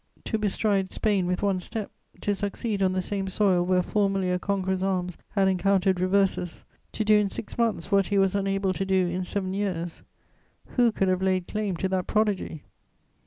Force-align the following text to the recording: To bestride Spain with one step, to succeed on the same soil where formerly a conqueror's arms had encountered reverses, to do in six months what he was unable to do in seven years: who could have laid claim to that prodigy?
To 0.23 0.39
bestride 0.39 0.89
Spain 0.89 1.27
with 1.27 1.43
one 1.43 1.59
step, 1.59 1.91
to 2.21 2.33
succeed 2.33 2.81
on 2.81 2.93
the 2.93 3.03
same 3.03 3.27
soil 3.27 3.63
where 3.63 3.83
formerly 3.83 4.31
a 4.31 4.39
conqueror's 4.39 4.81
arms 4.81 5.15
had 5.33 5.47
encountered 5.47 5.99
reverses, 5.99 6.65
to 6.93 7.05
do 7.05 7.15
in 7.19 7.29
six 7.29 7.55
months 7.55 7.91
what 7.91 8.07
he 8.07 8.17
was 8.17 8.33
unable 8.33 8.73
to 8.73 8.83
do 8.83 9.05
in 9.05 9.23
seven 9.23 9.53
years: 9.53 10.01
who 10.69 10.91
could 10.91 11.07
have 11.07 11.21
laid 11.21 11.47
claim 11.47 11.77
to 11.77 11.89
that 11.89 12.07
prodigy? 12.07 12.63